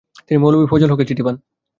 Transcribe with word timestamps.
তিনি 0.27 0.37
মৌলভি 0.37 0.65
ফযল 0.71 0.89
হকের 0.91 1.07
চিঠি 1.09 1.23
পান। 1.23 1.35